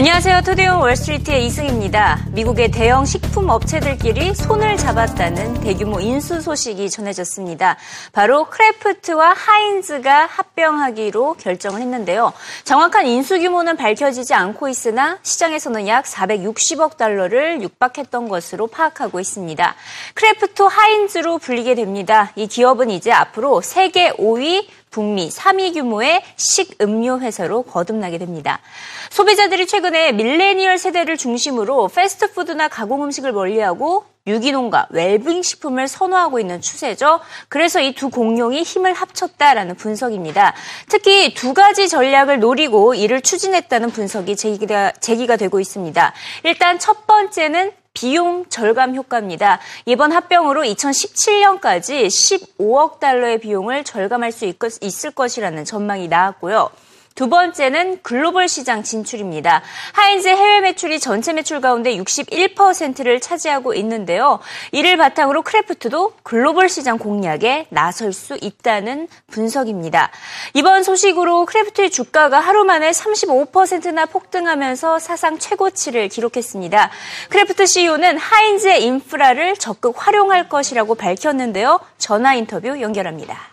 [0.00, 0.40] 안녕하세요.
[0.46, 2.24] Today on Wall Street의 이승입니다.
[2.32, 7.76] 미국의 대형 식품 업체들끼리 손을 잡았다는 대규모 인수 소식이 전해졌습니다.
[8.14, 12.32] 바로 크래프트와 하인즈가 합병하기로 결정을 했는데요.
[12.64, 19.74] 정확한 인수 규모는 밝혀지지 않고 있으나 시장에서는 약 460억 달러를 육박했던 것으로 파악하고 있습니다.
[20.14, 22.32] 크래프트 하인즈로 불리게 됩니다.
[22.36, 28.60] 이 기업은 이제 앞으로 세계 5위 북미 3위 규모의 식음료 회사로 거듭나게 됩니다.
[29.10, 37.20] 소비자들이 최근에 밀레니얼 세대를 중심으로 패스트푸드나 가공 음식을 멀리하고 유기농과 웰빙 식품을 선호하고 있는 추세죠.
[37.48, 40.54] 그래서 이 두 공룡이 힘을 합쳤다라는 분석입니다.
[40.88, 46.12] 특히 두 가지 전략을 노리고 이를 추진했다는 분석이 제기가, 제기가 되고 있습니다.
[46.44, 49.60] 일단 첫 번째는 비용 절감 효과입니다.
[49.84, 56.70] 이번 합병으로 2017년까지 15억 달러의 비용을 절감할 수 있을 것이라는 전망이 나왔고요.
[57.14, 59.62] 두 번째는 글로벌 시장 진출입니다.
[59.92, 64.38] 하인즈 해외 매출이 전체 매출 가운데 61%를 차지하고 있는데요.
[64.72, 70.10] 이를 바탕으로 크래프트도 글로벌 시장 공략에 나설 수 있다는 분석입니다.
[70.54, 76.90] 이번 소식으로 크래프트의 주가가 하루 만에 35%나 폭등하면서 사상 최고치를 기록했습니다.
[77.28, 81.80] 크래프트 CEO는 하인즈의 인프라를 적극 활용할 것이라고 밝혔는데요.
[81.98, 83.49] 전화 인터뷰 연결합니다.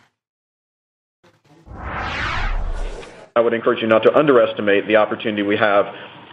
[3.37, 5.85] I would encourage you not to underestimate the opportunity we have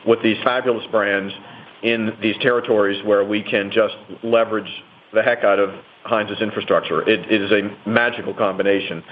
[0.06, 1.34] with these fabulous brands
[1.82, 4.70] in these territories where we can just leverage
[5.12, 5.68] the heck out of
[6.04, 7.06] Heinz's infrastructure.
[7.06, 9.04] it, is a magical combination.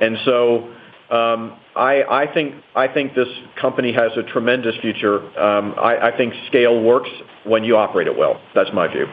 [0.00, 0.74] And so
[1.14, 3.28] um, I, think I think this
[3.60, 5.20] company has a tremendous future.
[5.38, 7.10] Um, I think scale works
[7.44, 8.40] when you operate it well.
[8.56, 9.06] That's my view.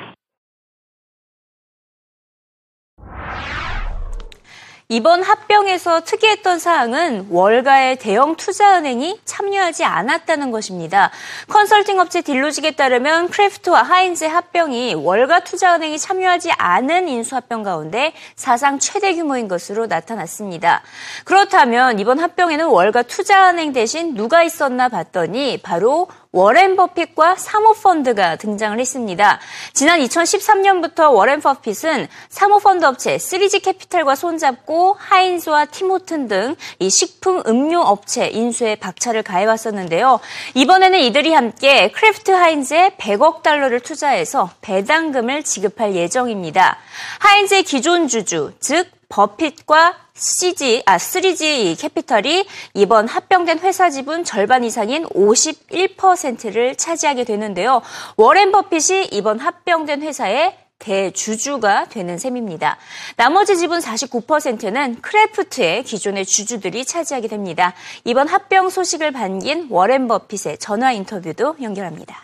[4.93, 11.09] 이번 합병에서 특이했던 사항은 월가의 대형 투자은행이 참여하지 않았다는 것입니다.
[11.47, 19.15] 컨설팅 업체 딜로직에 따르면 크래프트와 하인즈의 합병이 월가 투자은행이 참여하지 않은 인수합병 가운데 사상 최대
[19.15, 20.83] 규모인 것으로 나타났습니다.
[21.25, 29.39] 그렇다면 이번 합병에는 월가 투자은행 대신 누가 있었나 봤더니 바로 워렌 버핏과 사모펀드가 등장을 했습니다.
[29.73, 37.79] 지난 2013년부터 워렌 버핏은 사모펀드 업체 3G 캐피탈과 손잡고 하인즈와 팀호튼 등 이 식품 음료
[37.79, 40.19] 업체 인수에 박차를 가해왔었는데요.
[40.55, 46.77] 이번에는 이들이 함께 크래프트 하인즈에 100억 달러를 투자해서 배당금을 지급할 예정입니다.
[47.19, 55.05] 하인즈의 기존 주주, 즉 버핏과 CG, 아, 3G 캐피털이 이번 합병된 회사 지분 절반 이상인
[55.05, 57.83] 51%를 차지하게 되는데요.
[58.17, 62.77] 워렌 버핏이 이번 합병된 회사의 대주주가 되는 셈입니다.
[63.15, 67.73] 나머지 지분 49%는 크래프트의 기존의 주주들이 차지하게 됩니다.
[68.05, 72.17] 이번 합병 소식을 반긴 워렌 버핏의 전화 인터뷰도 연결합니다.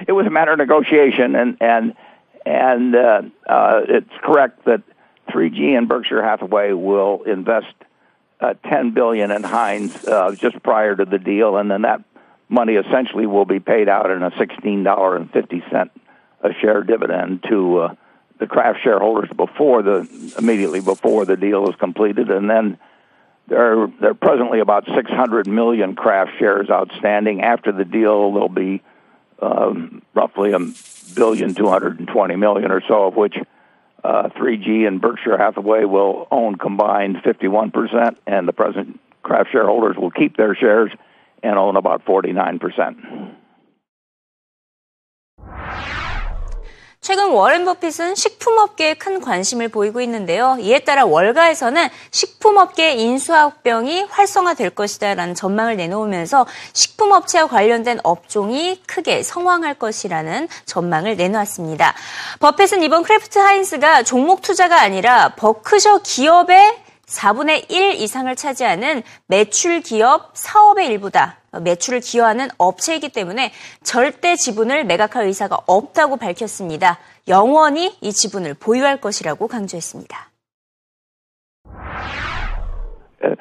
[0.00, 1.94] It was a matter of negotiation and and
[2.48, 4.82] And uh, uh, it's correct that
[5.28, 7.74] 3G and Berkshire Hathaway will invest
[8.40, 12.02] uh, 10 billion in Heinz uh, just prior to the deal, and then that
[12.48, 15.90] money essentially will be paid out in a $16.50
[16.40, 17.94] a share dividend to uh,
[18.38, 20.08] the Kraft shareholders before the
[20.38, 22.78] immediately before the deal is completed, and then
[23.48, 27.42] there are, there are presently about 600 million Kraft shares outstanding.
[27.42, 28.82] After the deal, there'll be
[29.40, 30.58] um, roughly a
[31.14, 33.36] billion two hundred and twenty million or so, of which
[34.04, 40.10] uh, 3G and Berkshire Hathaway will own combined 51%, and the present Kraft shareholders will
[40.10, 40.90] keep their shares
[41.42, 43.34] and own about 49%.
[47.08, 50.58] 최근 워렌 버핏은 식품업계에 큰 관심을 보이고 있는데요.
[50.60, 60.48] 이에 따라 월가에서는 식품업계 인수합병이 활성화될 것이다라는 전망을 내놓으면서 식품업체와 관련된 업종이 크게 성황할 것이라는
[60.66, 61.94] 전망을 내놓았습니다.
[62.40, 70.30] 버핏은 이번 크래프트 하인스가 종목 투자가 아니라 버크셔 기업의 4분의 1 이상을 차지하는 매출 기업
[70.34, 71.38] 사업의 일부다.
[71.62, 73.52] 매출을 기여하는 업체이기 때문에
[73.82, 76.98] 절대 지분을 매각할 의사가 없다고 밝혔습니다.
[77.26, 80.28] 영원히 이 지분을 보유할 것이라고 강조했습니다.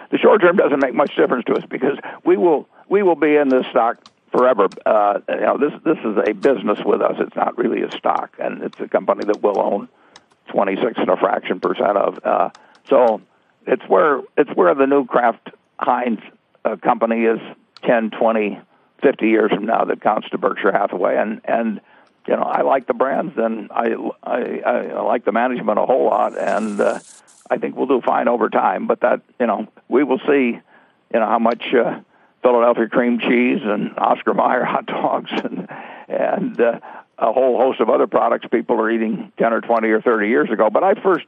[0.09, 3.35] The short term doesn't make much difference to us because we will we will be
[3.37, 3.97] in this stock
[4.31, 4.67] forever.
[4.85, 7.19] Uh, you know, this this is a business with us.
[7.19, 9.87] It's not really a stock, and it's a company that we'll own
[10.49, 12.17] 26 and a fraction percent of.
[12.23, 12.49] Uh,
[12.89, 13.21] so
[13.67, 16.19] it's where it's where the new Kraft Heinz
[16.65, 17.39] uh, company is
[17.83, 18.59] 10, 20,
[19.03, 21.17] 50 years from now that counts to Berkshire Hathaway.
[21.17, 21.81] And and
[22.27, 23.93] you know I like the brands and I
[24.23, 26.99] I, I like the management a whole lot, and uh,
[27.49, 28.87] I think we'll do fine over time.
[28.87, 30.59] But that you know we will see
[31.13, 31.99] you know how much uh,
[32.41, 35.67] Philadelphia cream cheese and Oscar Mayer hot dogs and
[36.07, 36.79] and uh,
[37.19, 40.51] a whole host of other products people are eating 10 or 20 or 30 years
[40.51, 40.69] ago.
[40.69, 41.25] But I first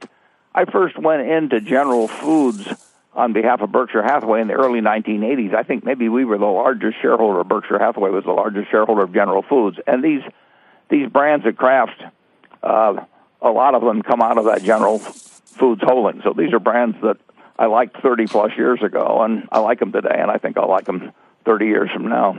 [0.54, 2.68] I first went into General Foods
[3.13, 5.54] on behalf of Berkshire Hathaway in the early 1980s.
[5.54, 7.44] I think maybe we were the largest shareholder.
[7.44, 10.22] Berkshire Hathaway was the largest shareholder of General Foods, and these
[10.90, 12.01] these brands at Kraft,
[12.63, 13.06] uh,
[13.42, 16.22] a lot of them come out of that General Foods holding.
[16.24, 17.18] So these are brands that
[17.60, 20.69] I liked 30 plus years ago, and I like them today, and I think I'll
[20.69, 21.12] like them
[21.46, 22.34] 30 years from now.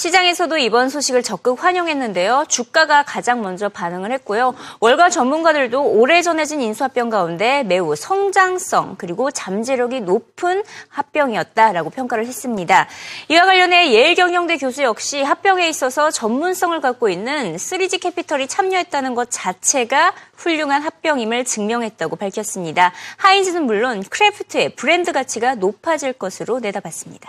[0.00, 2.46] 시장에서도 이번 소식을 적극 환영했는데요.
[2.48, 4.54] 주가가 가장 먼저 반응을 했고요.
[4.80, 12.88] 월가 전문가들도 올해 전해진 인수합병 가운데 매우 성장성 그리고 잠재력이 높은 합병이었다라고 평가를 했습니다.
[13.28, 20.14] 이와 관련해 예일경영대 교수 역시 합병에 있어서 전문성을 갖고 있는 3G 캐피털이 참여했다는 것 자체가
[20.34, 22.94] 훌륭한 합병임을 증명했다고 밝혔습니다.
[23.18, 27.28] 하인즈는 물론 크래프트의 브랜드 가치가 높아질 것으로 내다봤습니다.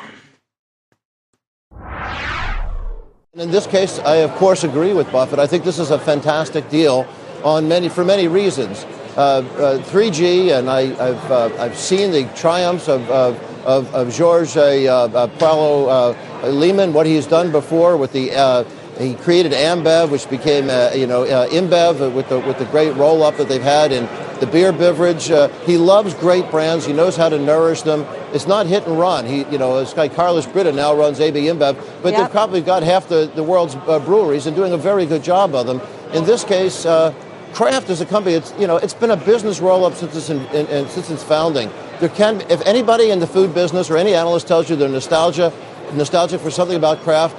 [3.38, 5.40] In this case, I of course agree with Buffett.
[5.40, 7.08] I think this is a fantastic deal
[7.46, 8.84] on many for many reasons.
[9.16, 14.14] Uh, uh, 3G, and I, have uh, I've seen the triumphs of of, of, of
[14.14, 18.66] George uh, uh, Paulo uh, Lehman, what he's done before with the.
[19.00, 23.38] he created Ambev, which became, you know, InBev with the with the great roll up
[23.38, 24.10] that they've had in
[24.42, 25.32] the beer beverage.
[25.66, 26.86] he loves great brands.
[26.86, 28.06] He knows how to nourish them.
[28.34, 29.26] It's not hit and run.
[29.26, 32.22] He, you know, this guy Carlos Britta now runs AB InBev, but yep.
[32.22, 35.54] they've probably got half the, the world's uh, breweries and doing a very good job
[35.54, 35.82] of them.
[36.14, 37.14] In this case, uh,
[37.54, 38.36] Kraft is a company.
[38.36, 41.10] It's you know, it's been a business roll up since its in, in, in, since
[41.10, 41.70] its founding.
[42.00, 45.54] There can, if anybody in the food business or any analyst tells you they're nostalgia,
[45.94, 47.36] nostalgic for something about Kraft,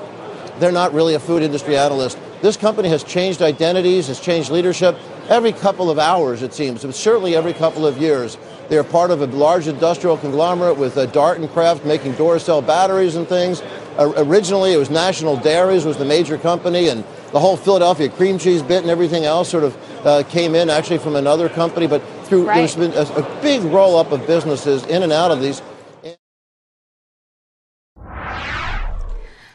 [0.61, 2.19] they're not really a food industry analyst.
[2.43, 4.97] This company has changed identities, has changed leadership
[5.29, 8.37] every couple of hours, it seems, but certainly every couple of years.
[8.73, 12.67] They are part of a large industrial conglomerate with uh, Dart and Kraft making Duracell
[12.67, 13.61] batteries and things.
[13.99, 18.39] Uh, originally, it was National Dairies was the major company, and the whole Philadelphia cream
[18.39, 21.87] cheese bit and everything else sort of uh, came in actually from another company.
[21.87, 22.57] But through right.
[22.57, 25.61] there's been a, a big roll up of businesses in and out of these.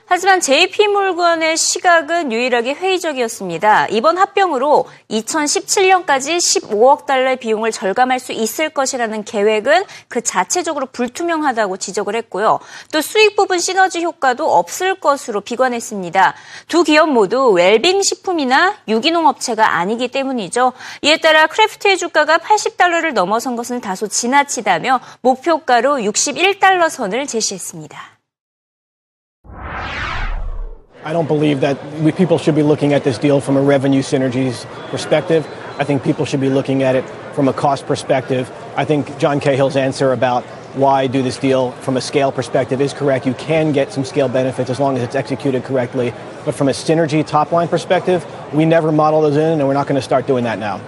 [0.09, 3.87] 하지만 JP몰건의 시각은 유일하게 회의적이었습니다.
[3.89, 12.15] 이번 합병으로 2017년까지 15억 달러의 비용을 절감할 수 있을 것이라는 계획은 그 자체적으로 불투명하다고 지적을
[12.15, 12.59] 했고요.
[12.93, 16.35] 또 수익 부분 시너지 효과도 없을 것으로 비관했습니다.
[16.69, 20.71] 두 기업 모두 웰빙 식품이나 유기농 업체가 아니기 때문이죠.
[21.01, 28.16] 이에 따라 크래프트의 주가가 80달러를 넘어선 것은 다소 지나치다며 목표가로 61달러 선을 제시했습니다.
[31.07, 34.01] I don't believe that we, people should be looking at this deal from a revenue
[34.01, 35.47] synergies perspective.
[35.79, 38.51] I think people should be looking at it from a cost perspective.
[38.75, 40.43] I think John Cahill's answer about
[40.75, 43.25] why do this deal from a scale perspective is correct.
[43.25, 46.13] You can get some scale benefits as long as it's executed correctly.
[46.43, 49.87] But from a synergy top line perspective, we never model those in, and we're not
[49.87, 50.81] going to start doing that now.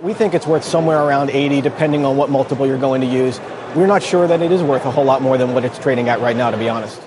[0.00, 3.38] We think it's worth somewhere around 80, depending on what multiple you're going to use.
[3.76, 6.08] We're not sure that it is worth a whole lot more than what it's trading
[6.08, 7.00] at right now, to be honest.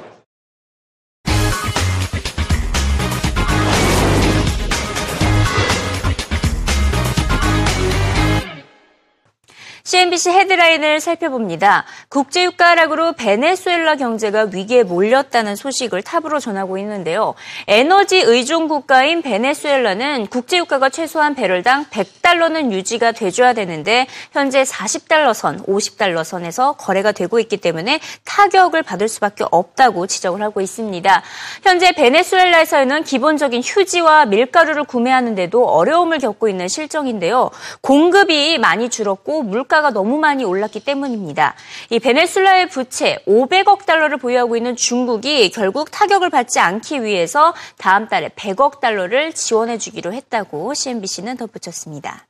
[9.94, 11.86] CNBC 헤드라인을 살펴봅니다.
[12.10, 17.36] 국제유가 하락으로 베네수엘라 경제가 위기에 몰렸다는 소식을 탑으로 전하고 있는데요.
[17.68, 26.24] 에너지 의존 국가인 베네수엘라는 국제유가가 최소한 배럴당 100달러는 유지가 돼줘야 되는데 현재 40달러 선, 50달러
[26.24, 31.22] 선에서 거래가 되고 있기 때문에 타격을 받을 수밖에 없다고 지적을 하고 있습니다.
[31.62, 37.52] 현재 베네수엘라에서는 기본적인 휴지와 밀가루를 구매하는데도 어려움을 겪고 있는 실정인데요.
[37.82, 41.56] 공급이 많이 줄었고 물가가 물가가 너무 많이 올랐기 때문입니다.
[41.90, 48.30] 이 베네수엘라의 부채 500억 달러를 보유하고 있는 중국이 결국 타격을 받지 않기 위해서 다음 달에
[48.30, 52.26] 100억 달러를 지원해 주기로 했다고 CNBC는 덧붙였습니다.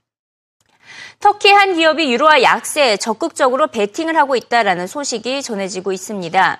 [1.19, 6.59] 터키 한 기업이 유로화 약세에 적극적으로 베팅을 하고 있다라는 소식이 전해지고 있습니다.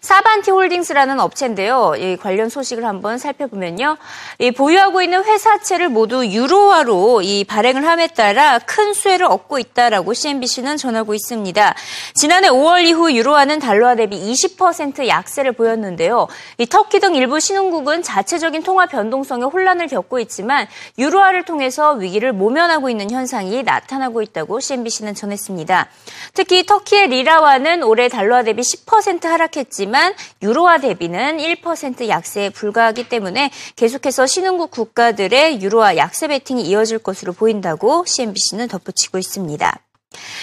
[0.00, 1.94] 사반티 홀딩스라는 업체인데요.
[1.96, 3.98] 이 관련 소식을 한번 살펴보면요.
[4.38, 10.78] 이 보유하고 있는 회사채를 모두 유로화로 이 발행을 함에 따라 큰 수혜를 얻고 있다라고 CNBC는
[10.78, 11.74] 전하고 있습니다.
[12.14, 16.28] 지난해 5월 이후 유로화는 달러화 대비 20% 약세를 보였는데요.
[16.56, 20.66] 이 터키 등 일부 신흥국은 자체적인 통화 변동성에 혼란을 겪고 있지만
[20.98, 25.88] 유로화를 통해서 위기를 모면하고 있는 현상이 나타나고 있다고 CNBC는 전했습니다.
[26.32, 33.50] 특히 터키의 리라화는 올해 달러화 대비 10% 하락했 하락했지만 유로화 대비는 1% 약세에 불과하기 때문에
[33.76, 39.89] 계속해서 신흥국 국가들의 유로화 약세 베팅이 이어질 것으로 보인다고 CNBC는 덧붙이고 있습니다.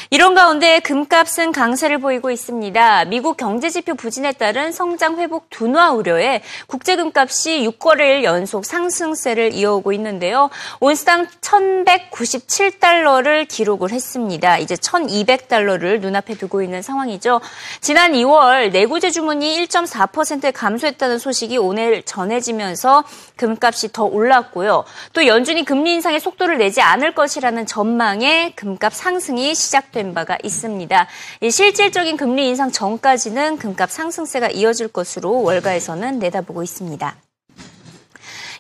[0.10, 3.04] 이런 가운데 금값은 강세를 보이고 있습니다.
[3.06, 10.50] 미국 경제지표 부진에 따른 성장 회복 둔화 우려에 국제금값이 6거래일 연속 상승세를 이어오고 있는데요.
[10.80, 14.60] 온스당 1197달러를 기록을 했습니다.
[14.60, 17.42] 이제 1200달러를 눈앞에 두고 있는 상황이죠.
[17.82, 23.04] 지난 2월 내구재 주문이 1.4% 감소했다는 소식이 오늘 전해지면서
[23.36, 24.86] 금값이 더 올랐고요.
[25.12, 31.08] 또 연준이 금리 인상의 속도를 내지 않을 것이라는 전망에 금값 상승이 시작된 바가 있습니다.
[31.52, 37.27] 실질적인 금리 인상 전까지는 금값 상승세가 이어질 것으로 월가에서는 내다보고 있습니다.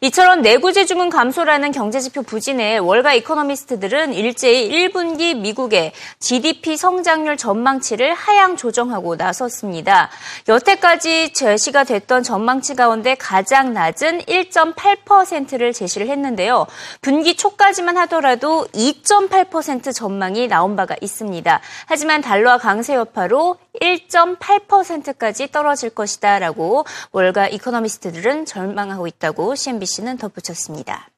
[0.01, 8.57] 이처럼 내구재 주문 감소라는 경제지표 부진에 월가 이코노미스트들은 일제히 1분기 미국의 GDP 성장률 전망치를 하향
[8.57, 10.11] 조정하고 나섰습니다.
[10.47, 16.67] 여태까지 제시가 됐던 전망치 가운데 가장 낮은 1.8%를 제시를 했는데요.
[17.01, 21.59] 분기 초까지만 하더라도 2.8% 전망이 나온 바가 있습니다.
[21.87, 31.09] 하지만 달러와 강세 여파로 1.8%까지 떨어질 것이다라고 월가 이코노미스트들은 전망하고 있다고 CNBC 는 덧붙였습니다.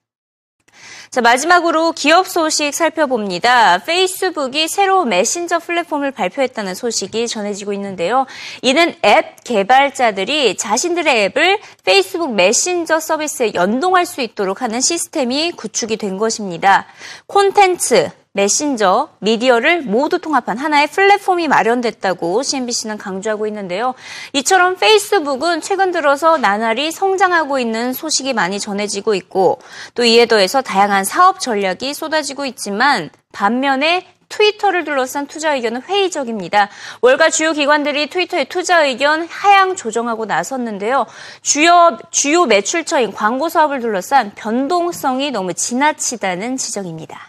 [1.10, 3.80] 자, 마지막으로 기업 소식 살펴봅니다.
[3.80, 8.28] 페이스북이 새로 메신저 플랫폼을 발표했다는 소식이 전해지고 있는데요.
[8.62, 16.20] 이는 앱 개발자들이 자신들의 앱을 페이스북 메신저 서비스에 연동할 수 있도록 하는 시스템이 구축이 된
[16.20, 16.86] 것입니다.
[17.26, 23.96] 콘텐츠, 메신저, 미디어를 모두 통합한 하나의 플랫폼이 마련됐다고 CNBC는 강조하고 있는데요.
[24.32, 29.60] 이처럼 페이스북은 최근 들어서 나날이 성장하고 있는 소식이 많이 전해지고 있고
[29.94, 36.70] 또 이에 더해서 다양한 사업 전략이 쏟아지고 있지만 반면에 트위터를 둘러싼 투자 의견은 회의적입니다.
[37.02, 41.08] 월가 주요 기관들이 트위터의 투자 의견 하향 조정하고 나섰는데요.
[41.42, 47.29] 주요, 주요 매출처인 광고 사업을 둘러싼 변동성이 너무 지나치다는 지적입니다.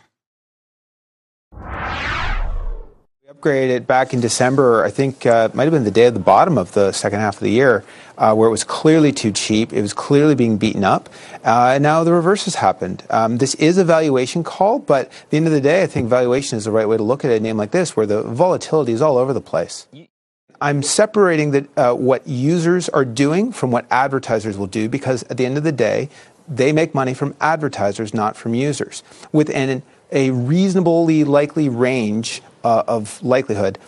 [3.41, 4.85] Upgraded back in December.
[4.85, 7.37] I think uh, might have been the day of the bottom of the second half
[7.37, 7.85] of the year,
[8.19, 9.73] uh, where it was clearly too cheap.
[9.73, 11.09] It was clearly being beaten up,
[11.45, 13.03] uh, and now the reverse has happened.
[13.11, 16.09] Um, this is a valuation call, but at the end of the day, I think
[16.09, 18.93] valuation is the right way to look at a name like this, where the volatility
[18.93, 19.87] is all over the place.
[20.63, 25.39] I'm separating the, uh, what users are doing from what advertisers will do because at
[25.39, 26.11] the end of the day,
[26.47, 29.03] they make money from advertisers, not from users.
[29.33, 33.79] Within a reasonably likely range uh, of likelihood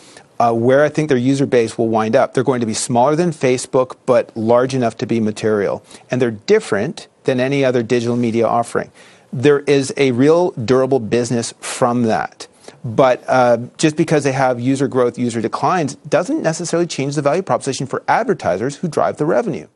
[0.42, 2.34] uh, where I think their user base will wind up.
[2.34, 5.84] They're going to be smaller than Facebook, but large enough to be material.
[6.10, 8.90] And they're different than any other digital media offering.
[9.32, 12.48] There is a real durable business from that.
[12.84, 17.42] But uh, just because they have user growth, user declines, doesn't necessarily change the value
[17.42, 19.68] proposition for advertisers who drive the revenue.